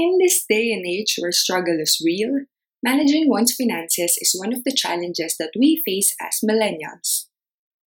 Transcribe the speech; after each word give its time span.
In 0.00 0.16
this 0.18 0.46
day 0.48 0.72
and 0.72 0.86
age 0.86 1.16
where 1.18 1.30
struggle 1.30 1.76
is 1.78 2.02
real, 2.02 2.46
managing 2.82 3.28
one's 3.28 3.54
finances 3.54 4.16
is 4.18 4.34
one 4.34 4.54
of 4.54 4.64
the 4.64 4.72
challenges 4.74 5.36
that 5.38 5.52
we 5.54 5.82
face 5.84 6.14
as 6.18 6.40
millennials. 6.42 7.26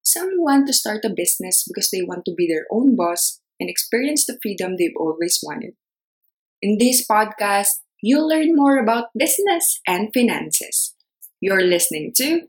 Some 0.04 0.34
want 0.36 0.68
to 0.68 0.74
start 0.74 1.06
a 1.06 1.10
business 1.10 1.66
because 1.68 1.90
they 1.90 2.04
want 2.04 2.26
to 2.26 2.36
be 2.36 2.46
their 2.46 2.68
own 2.70 2.96
boss 2.96 3.42
and 3.60 3.68
experience 3.68 4.28
the 4.28 4.38
freedom 4.44 4.76
they've 4.78 4.96
always 4.96 5.40
wanted. 5.42 5.74
In 6.62 6.78
this 6.78 7.04
podcast, 7.04 7.82
you'll 8.00 8.28
learn 8.28 8.56
more 8.56 8.78
about 8.78 9.08
business 9.18 9.82
and 9.88 10.10
finances. 10.14 10.94
You're 11.42 11.64
listening 11.64 12.14
to 12.18 12.42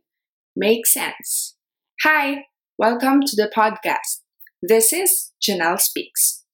Make 0.55 0.87
Sense. 0.87 1.57
Hi, 2.03 2.49
welcome 2.77 3.23
to 3.23 3.35
the 3.35 3.51
podcast. 3.57 4.21
This 4.61 4.93
is 4.93 5.33
Janelle 5.43 5.81
Speaks. 5.81 6.45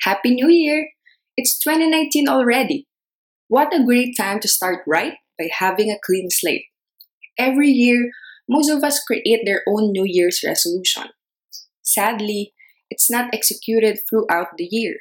Happy 0.00 0.34
New 0.34 0.48
Year! 0.48 0.88
It's 1.36 1.58
2019 1.58 2.28
already. 2.28 2.86
What 3.48 3.74
a 3.74 3.84
great 3.84 4.16
time 4.16 4.38
to 4.40 4.48
start 4.48 4.84
right 4.86 5.14
by 5.38 5.48
having 5.50 5.90
a 5.90 5.98
clean 6.04 6.28
slate. 6.30 6.66
Every 7.38 7.68
year, 7.70 8.10
most 8.48 8.68
of 8.68 8.84
us 8.84 9.02
create 9.02 9.40
their 9.46 9.62
own 9.66 9.92
New 9.92 10.04
Year's 10.04 10.42
resolution. 10.46 11.04
Sadly, 11.82 12.52
it's 12.90 13.10
not 13.10 13.32
executed 13.32 14.00
throughout 14.08 14.48
the 14.58 14.68
year. 14.70 14.96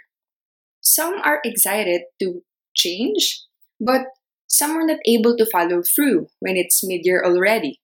Some 0.81 1.16
are 1.23 1.41
excited 1.44 2.04
to 2.21 2.43
change, 2.76 3.43
but 3.79 4.07
some 4.48 4.71
are 4.71 4.85
not 4.85 4.99
able 5.05 5.35
to 5.35 5.49
follow 5.52 5.82
through 5.84 6.27
when 6.40 6.55
it's 6.55 6.82
mid 6.84 7.02
year 7.04 7.21
already. 7.26 7.82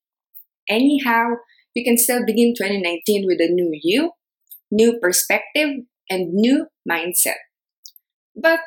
Anyhow, 0.69 1.35
you 1.73 1.83
can 1.83 1.97
still 1.97 2.25
begin 2.25 2.53
2019 2.57 3.25
with 3.27 3.41
a 3.41 3.51
new 3.51 3.71
you, 3.73 4.11
new 4.71 4.99
perspective, 5.01 5.83
and 6.09 6.33
new 6.33 6.67
mindset. 6.89 7.46
But 8.37 8.59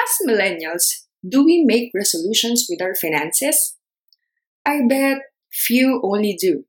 as 0.00 0.26
millennials, 0.26 0.84
do 1.28 1.44
we 1.44 1.64
make 1.64 1.90
resolutions 1.94 2.66
with 2.70 2.80
our 2.80 2.94
finances? 2.94 3.76
I 4.64 4.82
bet 4.88 5.18
few 5.52 6.00
only 6.04 6.36
do. 6.40 6.64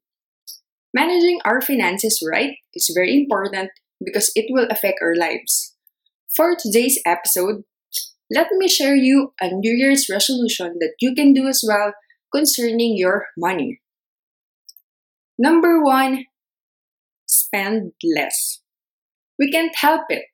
Managing 0.94 1.40
our 1.46 1.62
finances 1.62 2.24
right 2.26 2.56
is 2.74 2.92
very 2.94 3.16
important 3.16 3.70
because 4.04 4.32
it 4.34 4.48
will 4.50 4.68
affect 4.72 5.00
our 5.02 5.16
lives. 5.16 5.76
For 6.36 6.56
today's 6.58 7.00
episode, 7.06 7.64
let 8.32 8.48
me 8.52 8.68
share 8.68 8.96
you 8.96 9.34
a 9.40 9.50
New 9.50 9.72
Year's 9.72 10.10
resolution 10.10 10.78
that 10.80 10.94
you 11.00 11.14
can 11.14 11.34
do 11.34 11.48
as 11.48 11.64
well 11.68 11.94
concerning 12.34 12.98
your 12.98 13.28
money. 13.38 13.82
Number 15.38 15.82
one, 15.82 16.26
spend 17.28 17.94
less. 18.04 18.62
We 19.38 19.52
can't 19.52 19.76
help 19.76 20.04
it. 20.10 20.26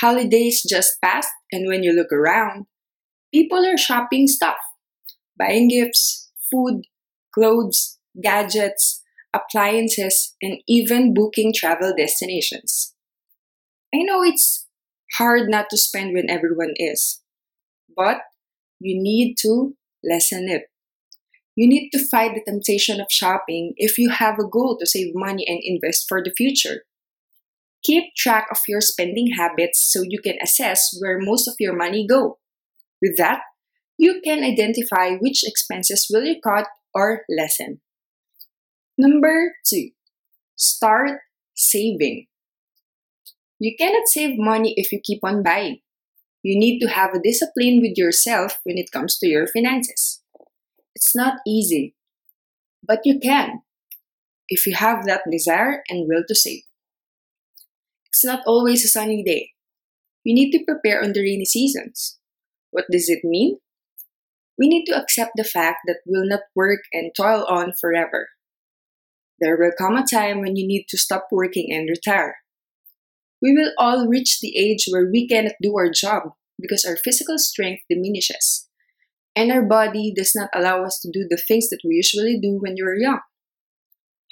Holidays 0.00 0.64
just 0.68 1.00
passed, 1.02 1.32
and 1.50 1.66
when 1.66 1.82
you 1.82 1.92
look 1.92 2.12
around, 2.12 2.66
people 3.32 3.64
are 3.66 3.78
shopping 3.78 4.26
stuff, 4.26 4.58
buying 5.38 5.68
gifts, 5.68 6.30
food, 6.50 6.82
clothes, 7.34 7.98
gadgets, 8.22 9.02
appliances, 9.34 10.34
and 10.42 10.58
even 10.66 11.14
booking 11.14 11.52
travel 11.54 11.92
destinations. 11.96 12.94
I 13.94 13.98
know 14.02 14.22
it's 14.22 14.66
hard 15.16 15.48
not 15.48 15.66
to 15.70 15.76
spend 15.76 16.14
when 16.14 16.28
everyone 16.28 16.74
is, 16.76 17.22
but 17.96 18.18
you 18.80 19.00
need 19.00 19.36
to 19.42 19.76
lessen 20.04 20.48
it. 20.48 20.64
You 21.54 21.66
need 21.66 21.88
to 21.90 22.06
fight 22.06 22.34
the 22.34 22.42
temptation 22.50 23.00
of 23.00 23.06
shopping 23.10 23.72
if 23.76 23.96
you 23.96 24.10
have 24.10 24.38
a 24.38 24.46
goal 24.46 24.76
to 24.78 24.86
save 24.86 25.14
money 25.14 25.44
and 25.48 25.58
invest 25.62 26.04
for 26.06 26.22
the 26.22 26.32
future. 26.36 26.82
Keep 27.86 28.16
track 28.16 28.48
of 28.50 28.58
your 28.66 28.80
spending 28.80 29.32
habits 29.38 29.86
so 29.92 30.02
you 30.02 30.20
can 30.20 30.36
assess 30.42 30.96
where 31.00 31.18
most 31.20 31.46
of 31.46 31.54
your 31.60 31.76
money 31.76 32.04
go. 32.04 32.38
With 33.00 33.16
that, 33.16 33.42
you 33.96 34.20
can 34.24 34.42
identify 34.42 35.14
which 35.14 35.42
expenses 35.44 36.08
will 36.10 36.24
you 36.24 36.40
cut 36.42 36.66
or 36.92 37.22
lessen. 37.28 37.80
Number 38.98 39.52
2. 39.68 39.90
Start 40.56 41.20
saving. 41.54 42.26
You 43.60 43.76
cannot 43.78 44.08
save 44.08 44.36
money 44.36 44.74
if 44.76 44.90
you 44.90 45.00
keep 45.02 45.20
on 45.22 45.42
buying. 45.44 45.78
You 46.42 46.58
need 46.58 46.80
to 46.80 46.88
have 46.88 47.14
a 47.14 47.22
discipline 47.22 47.80
with 47.80 47.96
yourself 47.96 48.58
when 48.64 48.78
it 48.78 48.90
comes 48.90 49.18
to 49.18 49.28
your 49.28 49.46
finances. 49.46 50.22
It's 50.94 51.14
not 51.14 51.38
easy, 51.46 51.94
but 52.86 53.00
you 53.04 53.18
can 53.20 53.62
if 54.48 54.66
you 54.66 54.74
have 54.74 55.06
that 55.06 55.22
desire 55.30 55.82
and 55.88 56.06
will 56.08 56.22
to 56.28 56.34
save. 56.34 56.62
It's 58.16 58.24
not 58.24 58.40
always 58.46 58.82
a 58.82 58.88
sunny 58.88 59.22
day. 59.22 59.50
We 60.24 60.32
need 60.32 60.50
to 60.52 60.64
prepare 60.64 61.04
on 61.04 61.12
the 61.12 61.20
rainy 61.20 61.44
seasons. 61.44 62.18
What 62.70 62.86
does 62.90 63.10
it 63.10 63.18
mean? 63.22 63.58
We 64.58 64.68
need 64.68 64.86
to 64.86 64.96
accept 64.96 65.32
the 65.36 65.44
fact 65.44 65.80
that 65.86 65.98
we'll 66.06 66.26
not 66.26 66.48
work 66.54 66.80
and 66.94 67.12
toil 67.14 67.44
on 67.46 67.74
forever. 67.78 68.28
There 69.38 69.58
will 69.58 69.72
come 69.76 69.98
a 69.98 70.06
time 70.10 70.40
when 70.40 70.56
you 70.56 70.66
need 70.66 70.86
to 70.88 70.96
stop 70.96 71.28
working 71.30 71.68
and 71.70 71.90
retire. 71.90 72.36
We 73.42 73.52
will 73.52 73.72
all 73.76 74.08
reach 74.08 74.40
the 74.40 74.56
age 74.56 74.86
where 74.88 75.10
we 75.12 75.28
cannot 75.28 75.60
do 75.60 75.76
our 75.76 75.90
job 75.90 76.22
because 76.58 76.86
our 76.86 76.96
physical 76.96 77.36
strength 77.36 77.82
diminishes, 77.90 78.66
and 79.36 79.52
our 79.52 79.66
body 79.66 80.10
does 80.16 80.32
not 80.34 80.48
allow 80.54 80.84
us 80.84 80.98
to 81.02 81.10
do 81.12 81.26
the 81.28 81.36
things 81.36 81.68
that 81.68 81.80
we 81.84 81.96
usually 81.96 82.40
do 82.40 82.56
when 82.62 82.78
you're 82.78 82.98
young. 82.98 83.20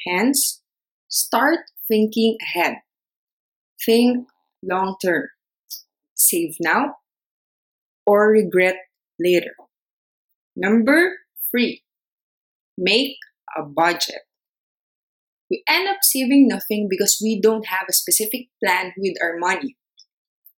Hence, 0.08 0.62
start 1.10 1.58
thinking 1.86 2.38
ahead. 2.40 2.76
Think 3.84 4.28
long 4.62 4.96
term. 5.02 5.28
Save 6.14 6.56
now 6.60 6.96
or 8.06 8.28
regret 8.28 8.76
later. 9.18 9.54
Number 10.56 11.18
three, 11.50 11.82
make 12.78 13.16
a 13.56 13.62
budget. 13.62 14.22
We 15.50 15.62
end 15.68 15.88
up 15.88 15.98
saving 16.02 16.48
nothing 16.48 16.88
because 16.88 17.18
we 17.22 17.40
don't 17.40 17.66
have 17.66 17.86
a 17.88 17.92
specific 17.92 18.48
plan 18.62 18.92
with 18.96 19.16
our 19.22 19.36
money. 19.38 19.76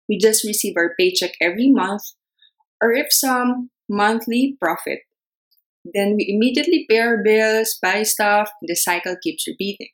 We 0.08 0.18
just 0.18 0.44
receive 0.44 0.74
our 0.76 0.94
paycheck 0.98 1.32
every 1.40 1.70
month, 1.70 2.02
or 2.80 2.92
if 2.92 3.12
some, 3.12 3.70
monthly 3.88 4.56
profit. 4.60 5.00
Then 5.84 6.14
we 6.16 6.26
immediately 6.28 6.86
pay 6.88 7.00
our 7.00 7.22
bills, 7.22 7.78
buy 7.80 8.02
stuff, 8.02 8.50
the 8.62 8.74
cycle 8.74 9.16
keeps 9.20 9.46
repeating. 9.46 9.88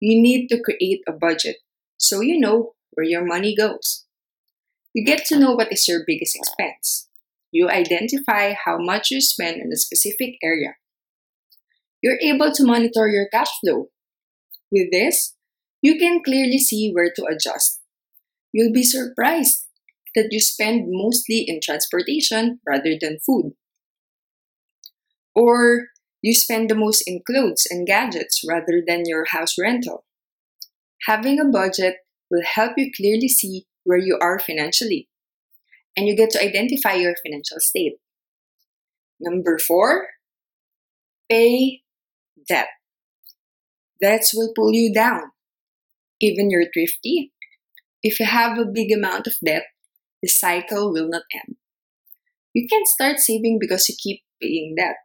You 0.00 0.20
need 0.20 0.48
to 0.48 0.60
create 0.60 1.00
a 1.06 1.12
budget 1.12 1.56
so 1.98 2.20
you 2.20 2.38
know 2.38 2.74
where 2.92 3.06
your 3.06 3.24
money 3.24 3.54
goes. 3.56 4.04
You 4.94 5.04
get 5.04 5.24
to 5.26 5.38
know 5.38 5.52
what 5.52 5.72
is 5.72 5.88
your 5.88 6.04
biggest 6.06 6.36
expense. 6.36 7.08
You 7.50 7.68
identify 7.68 8.54
how 8.64 8.78
much 8.78 9.10
you 9.10 9.20
spend 9.20 9.60
in 9.60 9.72
a 9.72 9.76
specific 9.76 10.36
area. 10.42 10.74
You're 12.02 12.20
able 12.20 12.52
to 12.52 12.64
monitor 12.64 13.08
your 13.08 13.28
cash 13.32 13.50
flow. 13.60 13.88
With 14.70 14.90
this, 14.92 15.34
you 15.82 15.98
can 15.98 16.22
clearly 16.24 16.58
see 16.58 16.90
where 16.92 17.12
to 17.14 17.24
adjust. 17.24 17.80
You'll 18.52 18.72
be 18.72 18.82
surprised 18.82 19.66
that 20.14 20.28
you 20.30 20.40
spend 20.40 20.86
mostly 20.88 21.44
in 21.46 21.60
transportation 21.62 22.60
rather 22.66 22.94
than 23.00 23.18
food. 23.24 23.52
Or 25.34 25.88
you 26.22 26.34
spend 26.34 26.70
the 26.70 26.74
most 26.74 27.02
in 27.06 27.22
clothes 27.26 27.66
and 27.70 27.86
gadgets 27.86 28.42
rather 28.48 28.82
than 28.86 29.02
your 29.06 29.26
house 29.26 29.56
rental. 29.58 30.04
Having 31.06 31.40
a 31.40 31.44
budget 31.44 31.96
will 32.30 32.42
help 32.44 32.72
you 32.76 32.90
clearly 32.96 33.28
see 33.28 33.66
where 33.84 33.98
you 33.98 34.18
are 34.20 34.38
financially, 34.38 35.08
and 35.96 36.06
you 36.06 36.16
get 36.16 36.30
to 36.30 36.42
identify 36.42 36.94
your 36.94 37.14
financial 37.24 37.58
state. 37.60 37.94
Number 39.20 39.58
four, 39.58 40.06
pay 41.30 41.82
debt. 42.48 42.68
Debts 44.00 44.32
will 44.34 44.52
pull 44.54 44.72
you 44.72 44.92
down. 44.92 45.30
Even 46.20 46.50
you're 46.50 46.70
thrifty, 46.72 47.32
if 48.02 48.20
you 48.20 48.26
have 48.26 48.58
a 48.58 48.66
big 48.66 48.92
amount 48.92 49.26
of 49.26 49.34
debt, 49.44 49.64
the 50.22 50.28
cycle 50.28 50.92
will 50.92 51.08
not 51.08 51.22
end. 51.34 51.56
You 52.52 52.68
can 52.68 52.84
start 52.86 53.18
saving 53.18 53.58
because 53.60 53.88
you 53.88 53.96
keep 53.98 54.20
paying 54.40 54.74
debt. 54.76 54.96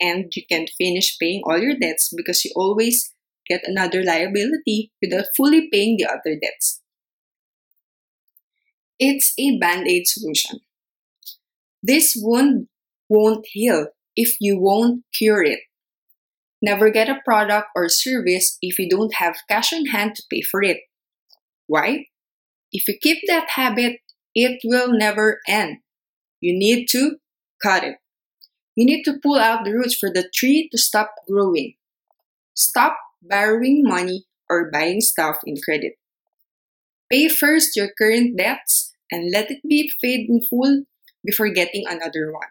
And 0.00 0.32
you 0.34 0.42
can't 0.50 0.70
finish 0.76 1.16
paying 1.18 1.42
all 1.44 1.58
your 1.58 1.78
debts 1.78 2.12
because 2.16 2.44
you 2.44 2.52
always 2.56 3.14
get 3.50 3.62
another 3.64 4.04
liability 4.04 4.92
without 5.02 5.26
fully 5.36 5.68
paying 5.72 5.96
the 5.98 6.06
other 6.06 6.38
debts. 6.40 6.80
It's 8.98 9.32
a 9.38 9.58
band 9.58 9.88
aid 9.88 10.06
solution. 10.06 10.60
This 11.82 12.14
wound 12.16 12.68
won't 13.08 13.46
heal 13.50 13.88
if 14.14 14.36
you 14.40 14.58
won't 14.58 15.02
cure 15.12 15.42
it. 15.42 15.60
Never 16.62 16.90
get 16.90 17.08
a 17.08 17.20
product 17.24 17.68
or 17.74 17.88
service 17.88 18.58
if 18.60 18.78
you 18.78 18.88
don't 18.88 19.14
have 19.14 19.36
cash 19.48 19.72
on 19.72 19.86
hand 19.86 20.14
to 20.16 20.22
pay 20.30 20.42
for 20.42 20.62
it. 20.62 20.78
Why? 21.66 22.06
If 22.72 22.86
you 22.86 22.98
keep 23.00 23.18
that 23.26 23.48
habit, 23.56 24.00
it 24.34 24.60
will 24.62 24.92
never 24.92 25.40
end. 25.48 25.78
You 26.40 26.56
need 26.56 26.86
to 26.90 27.16
cut 27.62 27.82
it. 27.82 27.96
You 28.76 28.84
need 28.84 29.02
to 29.04 29.18
pull 29.22 29.38
out 29.38 29.64
the 29.64 29.72
roots 29.72 29.96
for 29.96 30.10
the 30.12 30.28
tree 30.34 30.68
to 30.70 30.78
stop 30.78 31.12
growing. 31.26 31.74
Stop 32.54 32.96
borrowing 33.22 33.82
money, 33.84 34.26
or 34.48 34.70
buying 34.70 35.00
stuff 35.00 35.38
in 35.46 35.56
credit. 35.62 35.94
Pay 37.10 37.28
first 37.28 37.76
your 37.76 37.90
current 37.96 38.36
debts 38.36 38.92
and 39.10 39.30
let 39.30 39.50
it 39.50 39.62
be 39.66 39.90
paid 40.02 40.28
in 40.28 40.42
full 40.42 40.84
before 41.24 41.50
getting 41.50 41.84
another 41.86 42.32
one. 42.32 42.50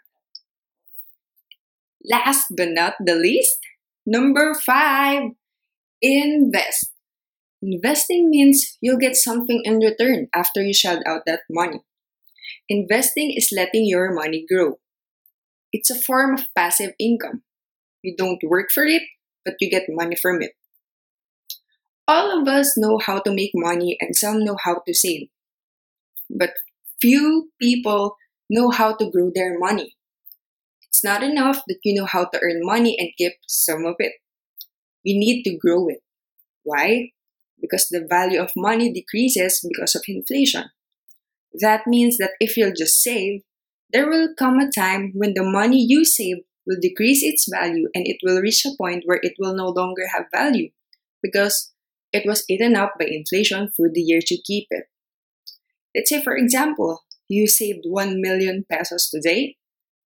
Last 2.10 2.48
but 2.56 2.70
not 2.72 2.96
the 3.04 3.16
least, 3.16 3.58
number 4.06 4.54
five, 4.54 5.32
invest. 6.02 6.92
Investing 7.62 8.30
means 8.30 8.78
you'll 8.80 8.98
get 9.00 9.18
something 9.18 9.62
in 9.66 9.80
return 9.80 10.28
after 10.34 10.62
you 10.64 10.74
shell 10.74 11.02
out 11.06 11.24
that 11.26 11.42
money. 11.50 11.82
Investing 12.70 13.34
is 13.36 13.52
letting 13.56 13.86
your 13.86 14.14
money 14.14 14.46
grow. 14.48 14.80
It's 15.74 15.90
a 15.90 16.00
form 16.00 16.36
of 16.36 16.48
passive 16.56 16.94
income. 16.98 17.44
You 18.02 18.16
don't 18.18 18.42
work 18.44 18.70
for 18.74 18.86
it, 18.86 19.04
but 19.44 19.56
you 19.60 19.70
get 19.70 19.84
money 19.90 20.16
from 20.16 20.42
it. 20.42 20.54
All 22.10 22.42
of 22.42 22.48
us 22.48 22.74
know 22.76 22.98
how 22.98 23.20
to 23.20 23.32
make 23.32 23.52
money 23.54 23.96
and 24.02 24.16
some 24.16 24.44
know 24.44 24.58
how 24.64 24.82
to 24.88 24.94
save. 24.96 25.28
But 26.28 26.54
few 27.00 27.52
people 27.62 28.16
know 28.50 28.72
how 28.72 28.96
to 28.96 29.12
grow 29.12 29.30
their 29.30 29.60
money. 29.60 29.96
It's 30.88 31.04
not 31.04 31.22
enough 31.22 31.62
that 31.68 31.78
you 31.84 31.94
know 31.94 32.08
how 32.08 32.26
to 32.26 32.40
earn 32.42 32.66
money 32.66 32.98
and 32.98 33.12
keep 33.16 33.34
some 33.48 33.86
of 33.86 33.94
it. 34.00 34.14
We 35.06 35.20
need 35.20 35.44
to 35.44 35.56
grow 35.56 35.88
it. 35.88 36.02
Why? 36.64 37.12
Because 37.62 37.88
the 37.90 38.08
value 38.10 38.42
of 38.42 38.50
money 38.58 38.92
decreases 38.92 39.64
because 39.72 39.94
of 39.94 40.02
inflation. 40.08 40.72
That 41.62 41.86
means 41.86 42.18
that 42.18 42.32
if 42.40 42.58
you'll 42.58 42.74
just 42.76 43.00
save, 43.00 43.42
there 43.94 44.10
will 44.10 44.30
come 44.36 44.58
a 44.58 44.72
time 44.72 45.12
when 45.14 45.36
the 45.36 45.44
money 45.44 45.86
you 45.88 46.06
save 46.06 46.38
will 46.66 46.78
decrease 46.82 47.22
its 47.22 47.48
value 47.48 47.88
and 47.94 48.08
it 48.08 48.18
will 48.24 48.42
reach 48.42 48.66
a 48.66 48.76
point 48.76 49.04
where 49.06 49.20
it 49.22 49.34
will 49.38 49.56
no 49.56 49.68
longer 49.70 50.08
have 50.12 50.26
value 50.34 50.70
because 51.22 51.72
it 52.12 52.24
was 52.26 52.44
eaten 52.50 52.76
up 52.76 52.94
by 53.00 53.06
inflation 53.06 53.70
for 53.76 53.90
the 53.92 54.02
years 54.02 54.32
you 54.32 54.40
keep 54.44 54.68
it. 54.70 54.86
Let's 55.96 56.10
say, 56.10 56.24
for 56.24 56.36
example, 56.36 57.04
you 57.28 57.48
saved 57.48 57.84
1 57.84 58.22
million 58.22 58.66
pesos 58.70 59.10
today. 59.10 59.58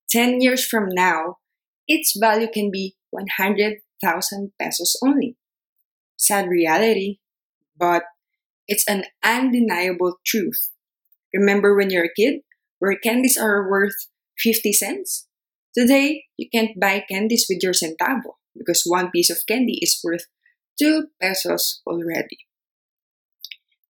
10 0.09 0.41
years 0.41 0.65
from 0.65 0.87
now, 0.89 1.37
its 1.87 2.15
value 2.19 2.47
can 2.53 2.69
be 2.71 2.95
100,000 3.11 4.51
pesos 4.59 4.97
only. 5.03 5.37
Sad 6.17 6.47
reality, 6.47 7.19
but 7.77 8.03
it's 8.67 8.87
an 8.87 9.05
undeniable 9.23 10.17
truth. 10.25 10.69
Remember 11.33 11.75
when 11.75 11.89
you're 11.89 12.05
a 12.05 12.13
kid, 12.15 12.41
where 12.79 12.95
candies 12.95 13.37
are 13.37 13.69
worth 13.69 13.95
50 14.39 14.71
cents? 14.73 15.27
Today, 15.75 16.25
you 16.37 16.47
can't 16.53 16.79
buy 16.79 17.03
candies 17.09 17.47
with 17.49 17.59
your 17.63 17.73
centavo 17.73 18.35
because 18.55 18.83
one 18.85 19.09
piece 19.09 19.29
of 19.29 19.45
candy 19.47 19.79
is 19.81 19.99
worth 20.03 20.25
2 20.79 21.07
pesos 21.21 21.81
already. 21.85 22.37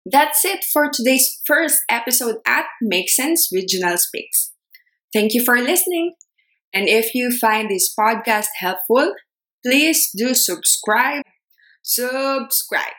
That's 0.06 0.44
it 0.44 0.66
for 0.66 0.90
today's 0.92 1.42
first 1.46 1.80
episode 1.90 2.38
at 2.46 2.66
Make 2.82 3.10
Sense 3.10 3.50
Janelle 3.54 3.98
Speaks. 3.98 4.52
Thank 5.14 5.34
you 5.34 5.44
for 5.44 5.58
listening. 5.58 6.16
And 6.74 6.90
if 6.90 7.14
you 7.14 7.32
find 7.32 7.70
this 7.70 7.94
podcast 7.98 8.48
helpful, 8.56 9.14
please 9.66 10.10
do 10.18 10.34
subscribe. 10.34 11.24
Subscribe. 11.84 12.96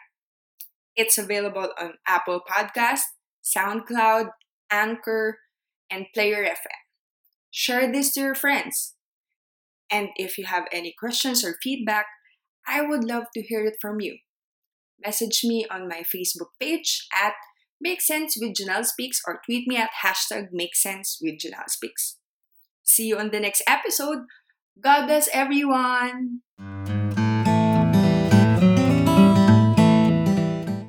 It's 0.97 1.19
available 1.19 1.71
on 1.79 1.95
Apple 2.07 2.41
Podcast, 2.49 3.01
SoundCloud, 3.45 4.29
Anchor, 4.71 5.39
and 5.91 6.07
Player 6.15 6.45
FM. 6.45 6.79
Share 7.51 7.91
this 7.93 8.13
to 8.15 8.21
your 8.21 8.35
friends. 8.35 8.95
And 9.91 10.09
if 10.17 10.39
you 10.39 10.47
have 10.47 10.65
any 10.73 10.95
questions 10.99 11.45
or 11.45 11.57
feedback, 11.63 12.07
I 12.67 12.83
would 12.83 13.05
love 13.05 13.25
to 13.35 13.43
hear 13.43 13.65
it 13.65 13.77
from 13.81 14.01
you. 14.01 14.19
Message 15.05 15.43
me 15.45 15.67
on 15.71 15.89
my 15.89 16.03
Facebook 16.03 16.49
page 16.61 17.07
at 17.13 17.35
Make 17.81 18.01
Sense 18.01 18.37
with 18.41 18.55
Janelle 18.55 18.85
Speaks 18.85 19.21
or 19.27 19.41
tweet 19.45 19.69
me 19.69 19.77
at 19.77 19.91
hashtag 20.05 20.49
Make 20.53 20.75
Sense 20.75 21.19
with 21.21 21.35
Janelle 21.35 21.69
Speaks. 21.69 22.17
See 22.83 23.07
you 23.09 23.19
on 23.19 23.31
the 23.31 23.41
next 23.41 23.63
episode. 23.67 24.25
God 24.81 25.07
bless 25.07 25.29
everyone. 25.33 26.41